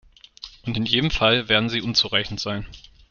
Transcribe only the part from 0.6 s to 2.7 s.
Und in jedem Fall werden sie unzureichend sein.